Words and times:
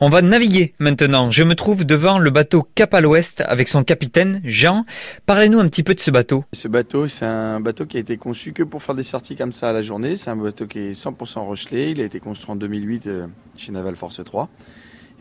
On 0.00 0.08
va 0.08 0.22
naviguer 0.22 0.74
maintenant. 0.80 1.30
Je 1.30 1.44
me 1.44 1.54
trouve 1.54 1.84
devant 1.84 2.18
le 2.18 2.30
bateau 2.30 2.66
Cap 2.74 2.94
à 2.94 3.00
l'Ouest 3.00 3.44
avec 3.46 3.68
son 3.68 3.84
capitaine 3.84 4.40
Jean. 4.42 4.84
Parlez-nous 5.24 5.60
un 5.60 5.68
petit 5.68 5.84
peu 5.84 5.94
de 5.94 6.00
ce 6.00 6.10
bateau. 6.10 6.42
Ce 6.52 6.66
bateau, 6.66 7.06
c'est 7.06 7.26
un 7.26 7.60
bateau 7.60 7.86
qui 7.86 7.98
a 7.98 8.00
été 8.00 8.16
conçu 8.16 8.52
que 8.52 8.64
pour 8.64 8.82
faire 8.82 8.96
des 8.96 9.04
sorties 9.04 9.36
comme 9.36 9.52
ça 9.52 9.68
à 9.68 9.72
la 9.72 9.82
journée. 9.82 10.16
C'est 10.16 10.30
un 10.30 10.36
bateau 10.36 10.66
qui 10.66 10.80
est 10.80 10.92
100% 11.00 11.38
Rochelet. 11.42 11.92
Il 11.92 12.00
a 12.00 12.04
été 12.04 12.18
construit 12.18 12.50
en 12.50 12.56
2008 12.56 13.06
euh, 13.06 13.26
chez 13.56 13.70
Naval 13.70 13.94
Force 13.94 14.20
3. 14.24 14.48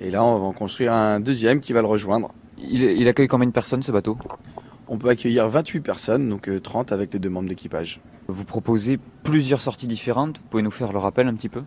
Et 0.01 0.09
là, 0.09 0.23
on 0.23 0.39
va 0.39 0.45
en 0.45 0.53
construire 0.53 0.91
un 0.91 1.19
deuxième 1.19 1.59
qui 1.59 1.71
va 1.71 1.81
le 1.81 1.87
rejoindre. 1.87 2.33
Il, 2.57 3.07
accueille 3.07 3.27
combien 3.27 3.45
de 3.45 3.53
personnes 3.53 3.83
ce 3.83 3.91
bateau? 3.91 4.17
On 4.87 4.97
peut 4.97 5.09
accueillir 5.09 5.49
28 5.49 5.81
personnes, 5.81 6.27
donc 6.29 6.49
30 6.63 6.91
euh, 6.91 6.95
avec 6.95 7.13
les 7.13 7.19
deux 7.19 7.29
membres 7.29 7.47
d'équipage. 7.47 8.01
Vous 8.27 8.43
proposez 8.43 8.97
plusieurs 9.21 9.61
sorties 9.61 9.85
différentes. 9.85 10.39
Vous 10.39 10.45
pouvez 10.49 10.63
nous 10.63 10.71
faire 10.71 10.91
le 10.93 10.97
rappel 10.97 11.27
un 11.27 11.35
petit 11.35 11.49
peu? 11.49 11.61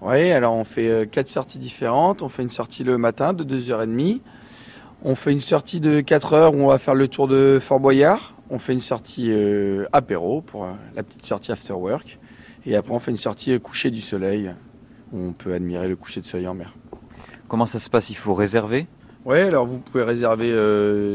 Oui, 0.00 0.30
alors 0.30 0.54
on 0.54 0.62
fait 0.62 0.88
euh, 0.88 1.04
quatre 1.06 1.28
sorties 1.28 1.58
différentes. 1.58 2.22
On 2.22 2.28
fait 2.28 2.42
une 2.42 2.50
sortie 2.50 2.84
le 2.84 2.98
matin 2.98 3.32
de 3.32 3.42
2h30. 3.42 4.20
On 5.02 5.14
fait 5.16 5.32
une 5.32 5.40
sortie 5.40 5.80
de 5.80 6.00
4 6.00 6.32
heures 6.34 6.54
où 6.54 6.58
on 6.58 6.68
va 6.68 6.78
faire 6.78 6.94
le 6.94 7.08
tour 7.08 7.26
de 7.26 7.58
Fort 7.60 7.80
Boyard. 7.80 8.34
On 8.50 8.58
fait 8.58 8.72
une 8.72 8.80
sortie 8.80 9.30
euh, 9.30 9.86
apéro 9.92 10.40
pour 10.40 10.64
euh, 10.64 10.72
la 10.94 11.02
petite 11.02 11.26
sortie 11.26 11.50
after 11.50 11.72
work. 11.72 12.18
Et 12.64 12.76
après, 12.76 12.92
on 12.92 13.00
fait 13.00 13.10
une 13.10 13.16
sortie 13.16 13.58
coucher 13.58 13.90
du 13.90 14.00
soleil 14.00 14.54
où 15.12 15.18
on 15.18 15.32
peut 15.32 15.52
admirer 15.52 15.88
le 15.88 15.96
coucher 15.96 16.20
de 16.20 16.26
soleil 16.26 16.46
en 16.46 16.54
mer. 16.54 16.74
Comment 17.48 17.66
ça 17.66 17.80
se 17.80 17.90
passe? 17.90 18.10
Il 18.10 18.16
faut 18.16 18.34
réserver? 18.34 18.86
Oui, 19.24 19.38
alors 19.38 19.66
vous 19.66 19.78
pouvez 19.78 20.04
réserver 20.04 20.54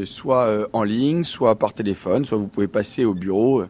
soit 0.04 0.68
en 0.72 0.82
ligne, 0.82 1.24
soit 1.24 1.56
par 1.58 1.74
téléphone, 1.74 2.24
soit 2.24 2.38
vous 2.38 2.48
pouvez 2.48 2.68
passer 2.68 3.04
au 3.04 3.14
bureau. 3.14 3.64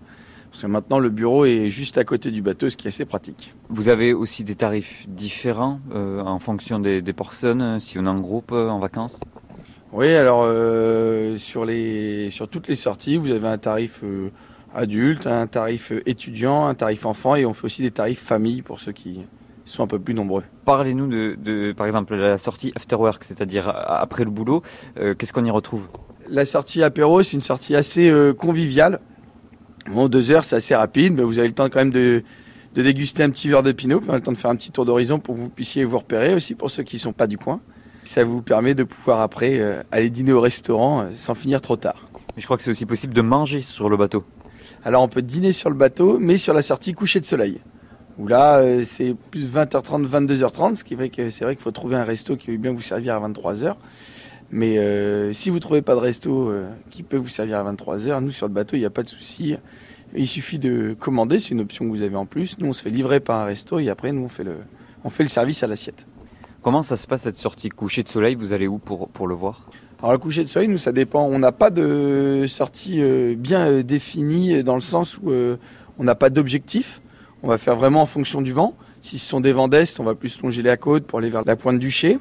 Parce 0.54 0.62
que 0.62 0.68
maintenant, 0.68 1.00
le 1.00 1.08
bureau 1.08 1.44
est 1.46 1.68
juste 1.68 1.98
à 1.98 2.04
côté 2.04 2.30
du 2.30 2.40
bateau, 2.40 2.70
ce 2.70 2.76
qui 2.76 2.86
est 2.86 2.90
assez 2.90 3.04
pratique. 3.04 3.56
Vous 3.70 3.88
avez 3.88 4.12
aussi 4.12 4.44
des 4.44 4.54
tarifs 4.54 5.04
différents 5.08 5.80
euh, 5.92 6.20
en 6.20 6.38
fonction 6.38 6.78
des, 6.78 7.02
personnes, 7.12 7.60
euh, 7.60 7.78
si 7.80 7.98
on 7.98 8.04
est 8.04 8.08
en 8.08 8.20
groupe, 8.20 8.52
euh, 8.52 8.68
en 8.68 8.78
vacances? 8.78 9.18
Oui, 9.92 10.14
alors 10.14 10.44
sur, 11.38 11.64
les, 11.64 12.30
sur 12.30 12.46
toutes 12.46 12.68
les 12.68 12.76
sorties, 12.76 13.16
vous 13.16 13.32
avez 13.32 13.48
un 13.48 13.58
tarif 13.58 14.04
adulte, 14.72 15.26
un 15.26 15.48
tarif 15.48 15.92
étudiant, 16.06 16.66
un 16.66 16.74
tarif 16.74 17.04
enfant, 17.04 17.34
et 17.34 17.44
on 17.46 17.52
fait 17.52 17.64
aussi 17.64 17.82
des 17.82 17.90
tarifs 17.90 18.22
famille 18.22 18.62
pour 18.62 18.78
ceux 18.78 18.92
qui 18.92 19.22
sont 19.64 19.82
un 19.82 19.88
peu 19.88 19.98
plus 19.98 20.14
nombreux. 20.14 20.44
Parlez-nous 20.66 21.08
de, 21.08 21.36
de, 21.36 21.72
par 21.72 21.86
exemple, 21.86 22.14
la 22.14 22.38
sortie 22.38 22.72
after 22.76 22.94
work, 22.94 23.24
c'est-à-dire 23.24 23.68
après 23.68 24.22
le 24.22 24.30
boulot. 24.30 24.62
Qu'est-ce 24.94 25.32
qu'on 25.32 25.44
y 25.44 25.50
retrouve? 25.50 25.88
La 26.28 26.44
sortie 26.44 26.84
apéro, 26.84 27.24
c'est 27.24 27.32
une 27.34 27.40
sortie 27.40 27.74
assez 27.74 28.12
conviviale. 28.38 29.00
Bon, 29.90 30.08
deux 30.08 30.30
heures, 30.30 30.44
c'est 30.44 30.56
assez 30.56 30.74
rapide, 30.74 31.12
mais 31.14 31.22
vous 31.22 31.38
avez 31.38 31.48
le 31.48 31.54
temps 31.54 31.68
quand 31.68 31.80
même 31.80 31.90
de, 31.90 32.22
déguster 32.74 33.22
un 33.22 33.30
petit 33.30 33.48
verre 33.48 33.62
de 33.62 33.72
pinot, 33.72 34.00
puis 34.00 34.08
on 34.10 34.14
a 34.14 34.16
le 34.16 34.22
temps 34.22 34.32
de 34.32 34.36
faire 34.36 34.50
un 34.50 34.56
petit 34.56 34.70
tour 34.70 34.86
d'horizon 34.86 35.18
pour 35.18 35.34
que 35.34 35.40
vous 35.40 35.50
puissiez 35.50 35.84
vous 35.84 35.98
repérer 35.98 36.34
aussi 36.34 36.54
pour 36.54 36.70
ceux 36.70 36.82
qui 36.82 36.96
ne 36.96 37.00
sont 37.00 37.12
pas 37.12 37.26
du 37.26 37.36
coin. 37.36 37.60
Ça 38.04 38.24
vous 38.24 38.42
permet 38.42 38.74
de 38.74 38.82
pouvoir 38.82 39.20
après 39.20 39.60
euh, 39.60 39.82
aller 39.92 40.10
dîner 40.10 40.32
au 40.32 40.40
restaurant 40.40 41.02
euh, 41.02 41.10
sans 41.14 41.34
finir 41.34 41.60
trop 41.60 41.76
tard. 41.76 42.08
je 42.36 42.44
crois 42.44 42.56
que 42.56 42.62
c'est 42.62 42.70
aussi 42.70 42.86
possible 42.86 43.14
de 43.14 43.22
manger 43.22 43.60
sur 43.62 43.88
le 43.88 43.96
bateau. 43.96 44.24
Alors 44.84 45.02
on 45.02 45.08
peut 45.08 45.22
dîner 45.22 45.52
sur 45.52 45.70
le 45.70 45.76
bateau, 45.76 46.18
mais 46.18 46.36
sur 46.36 46.54
la 46.54 46.62
sortie 46.62 46.92
coucher 46.92 47.20
de 47.20 47.26
soleil. 47.26 47.60
Où 48.18 48.26
là, 48.26 48.58
euh, 48.58 48.84
c'est 48.84 49.14
plus 49.30 49.46
20h30, 49.46 50.06
22h30, 50.06 50.76
ce 50.76 50.84
qui 50.84 50.96
fait 50.96 51.08
que 51.08 51.30
c'est 51.30 51.44
vrai 51.44 51.56
qu'il 51.56 51.62
faut 51.62 51.72
trouver 51.72 51.96
un 51.96 52.04
resto 52.04 52.36
qui 52.36 52.50
veut 52.50 52.56
bien 52.56 52.72
vous 52.72 52.82
servir 52.82 53.14
à 53.14 53.28
23h. 53.28 53.76
Mais 54.50 54.78
euh, 54.78 55.32
si 55.32 55.50
vous 55.50 55.56
ne 55.56 55.60
trouvez 55.60 55.82
pas 55.82 55.94
de 55.94 56.00
resto 56.00 56.50
euh, 56.50 56.68
qui 56.90 57.02
peut 57.02 57.16
vous 57.16 57.28
servir 57.28 57.58
à 57.58 57.72
23h, 57.72 58.20
nous 58.20 58.30
sur 58.30 58.46
le 58.46 58.52
bateau, 58.52 58.76
il 58.76 58.80
n'y 58.80 58.84
a 58.84 58.90
pas 58.90 59.02
de 59.02 59.08
souci. 59.08 59.56
Il 60.14 60.26
suffit 60.28 60.58
de 60.58 60.94
commander, 60.98 61.38
c'est 61.38 61.50
une 61.50 61.60
option 61.60 61.84
que 61.84 61.90
vous 61.90 62.02
avez 62.02 62.16
en 62.16 62.26
plus. 62.26 62.58
Nous, 62.58 62.68
on 62.68 62.72
se 62.72 62.82
fait 62.82 62.90
livrer 62.90 63.20
par 63.20 63.40
un 63.40 63.44
resto 63.46 63.78
et 63.78 63.88
après, 63.88 64.12
nous, 64.12 64.22
on 64.22 64.28
fait 64.28 64.44
le, 64.44 64.58
on 65.02 65.10
fait 65.10 65.24
le 65.24 65.28
service 65.28 65.62
à 65.62 65.66
l'assiette. 65.66 66.06
Comment 66.62 66.82
ça 66.82 66.96
se 66.96 67.06
passe 67.06 67.22
cette 67.22 67.36
sortie? 67.36 67.68
Coucher 67.68 68.02
de 68.02 68.08
soleil 68.08 68.36
Vous 68.36 68.52
allez 68.52 68.68
où 68.68 68.78
pour, 68.78 69.08
pour 69.08 69.26
le 69.26 69.34
voir? 69.34 69.66
Alors, 69.98 70.12
le 70.12 70.18
coucher 70.18 70.44
de 70.44 70.48
soleil, 70.48 70.68
nous, 70.68 70.78
ça 70.78 70.92
dépend. 70.92 71.26
On 71.26 71.38
n'a 71.38 71.52
pas 71.52 71.70
de 71.70 72.44
sortie 72.46 73.00
euh, 73.00 73.34
bien 73.36 73.82
définie 73.82 74.62
dans 74.62 74.76
le 74.76 74.80
sens 74.80 75.18
où 75.18 75.32
on 75.98 76.04
n'a 76.04 76.14
pas 76.14 76.30
d'objectif. 76.30 77.00
On 77.42 77.48
va 77.48 77.58
faire 77.58 77.76
vraiment 77.76 78.02
en 78.02 78.06
fonction 78.06 78.40
du 78.40 78.52
vent. 78.52 78.74
Si 79.00 79.18
ce 79.18 79.28
sont 79.28 79.40
des 79.40 79.52
vents 79.52 79.68
d'est, 79.68 80.00
on 80.00 80.04
va 80.04 80.14
plus 80.14 80.40
longer 80.42 80.62
la 80.62 80.78
côte 80.78 81.04
pour 81.04 81.18
aller 81.18 81.28
vers 81.28 81.44
la 81.44 81.56
pointe 81.56 81.78
du 81.78 81.90
Ché. 81.90 82.18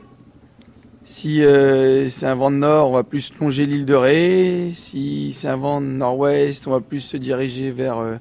Si 1.05 1.43
euh, 1.43 2.09
c'est 2.09 2.25
un 2.25 2.35
vent 2.35 2.49
de 2.49 2.55
nord, 2.55 2.89
on 2.89 2.93
va 2.93 3.03
plus 3.03 3.31
longer 3.39 3.65
l'île 3.65 3.85
de 3.85 3.93
Ré. 3.93 4.71
Si 4.73 5.33
c'est 5.33 5.49
un 5.49 5.57
vent 5.57 5.81
de 5.81 5.87
nord-ouest, 5.87 6.65
on 6.65 6.71
va 6.71 6.79
plus 6.79 7.01
se 7.01 7.17
diriger 7.17 7.71
vers 7.71 7.97
euh, 7.97 8.15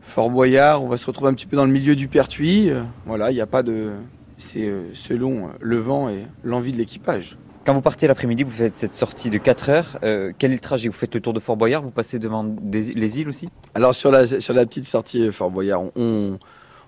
Fort 0.00 0.30
Boyard. 0.30 0.82
On 0.82 0.88
va 0.88 0.96
se 0.96 1.04
retrouver 1.06 1.30
un 1.30 1.34
petit 1.34 1.44
peu 1.44 1.56
dans 1.56 1.66
le 1.66 1.72
milieu 1.72 1.94
du 1.94 2.08
Pertuis. 2.08 2.70
Euh, 2.70 2.82
voilà, 3.04 3.30
il 3.30 3.34
n'y 3.34 3.40
a 3.42 3.46
pas 3.46 3.62
de. 3.62 3.90
C'est 4.38 4.72
selon 4.94 5.50
le 5.60 5.76
vent 5.76 6.08
et 6.08 6.24
l'envie 6.44 6.72
de 6.72 6.78
l'équipage. 6.78 7.36
Quand 7.66 7.74
vous 7.74 7.82
partez 7.82 8.06
l'après-midi, 8.06 8.42
vous 8.42 8.50
faites 8.50 8.78
cette 8.78 8.94
sortie 8.94 9.28
de 9.28 9.36
4 9.36 9.68
heures. 9.68 9.98
quel 10.38 10.52
est 10.52 10.54
le 10.54 10.60
trajet? 10.60 10.88
Vous 10.88 10.94
faites 10.94 11.14
le 11.14 11.20
tour 11.20 11.34
de 11.34 11.40
Fort 11.40 11.58
Boyard 11.58 11.82
Vous 11.82 11.90
passez 11.90 12.18
devant 12.18 12.56
les 12.72 13.20
îles 13.20 13.28
aussi? 13.28 13.50
Alors, 13.74 13.94
sur 13.94 14.10
la, 14.10 14.26
sur 14.26 14.54
la 14.54 14.64
petite 14.64 14.86
sortie 14.86 15.30
Fort 15.30 15.50
Boyard, 15.50 15.82
on, 15.94 16.38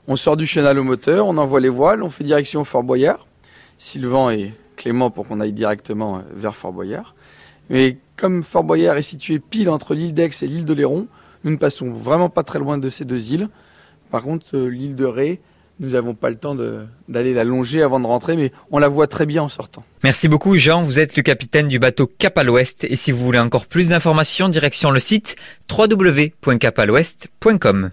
on 0.08 0.16
sort 0.16 0.38
du 0.38 0.46
chenal 0.46 0.78
au 0.78 0.82
moteur, 0.82 1.26
on 1.26 1.36
envoie 1.36 1.60
les 1.60 1.68
voiles, 1.68 2.02
on 2.02 2.08
fait 2.08 2.24
direction 2.24 2.64
Fort 2.64 2.84
Boyard. 2.84 3.26
Si 3.76 3.98
le 3.98 4.08
vent 4.08 4.30
est 4.30 4.54
Clément 4.76 5.10
pour 5.10 5.26
qu'on 5.26 5.40
aille 5.40 5.52
directement 5.52 6.18
euh, 6.18 6.20
vers 6.34 6.56
Fort 6.56 6.72
Boyard. 6.72 7.14
Mais 7.70 7.98
comme 8.16 8.42
Fort 8.42 8.64
Boyard 8.64 8.96
est 8.96 9.02
situé 9.02 9.38
pile 9.38 9.70
entre 9.70 9.94
l'île 9.94 10.14
d'Aix 10.14 10.30
et 10.42 10.46
l'île 10.46 10.64
de 10.64 10.74
Léron, 10.74 11.06
nous 11.44 11.50
ne 11.50 11.56
passons 11.56 11.90
vraiment 11.90 12.28
pas 12.28 12.42
très 12.42 12.58
loin 12.58 12.78
de 12.78 12.90
ces 12.90 13.04
deux 13.04 13.32
îles. 13.32 13.48
Par 14.10 14.22
contre, 14.22 14.46
euh, 14.54 14.68
l'île 14.68 14.96
de 14.96 15.04
Ré, 15.04 15.40
nous 15.80 15.90
n'avons 15.90 16.14
pas 16.14 16.30
le 16.30 16.36
temps 16.36 16.54
d'aller 17.08 17.34
la 17.34 17.44
longer 17.44 17.82
avant 17.82 17.98
de 17.98 18.06
rentrer, 18.06 18.36
mais 18.36 18.52
on 18.70 18.78
la 18.78 18.86
voit 18.88 19.08
très 19.08 19.26
bien 19.26 19.42
en 19.42 19.48
sortant. 19.48 19.82
Merci 20.04 20.28
beaucoup 20.28 20.54
Jean, 20.56 20.82
vous 20.82 21.00
êtes 21.00 21.16
le 21.16 21.22
capitaine 21.22 21.68
du 21.68 21.78
bateau 21.78 22.06
Cap 22.06 22.36
à 22.38 22.44
l'Ouest 22.44 22.84
et 22.84 22.96
si 22.96 23.10
vous 23.10 23.24
voulez 23.24 23.40
encore 23.40 23.66
plus 23.66 23.88
d'informations, 23.88 24.48
direction 24.48 24.90
le 24.90 25.00
site 25.00 25.36
www.capalouest.com. 25.70 27.90